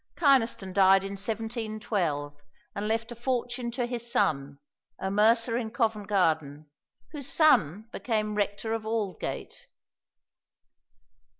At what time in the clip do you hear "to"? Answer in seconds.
3.69-3.85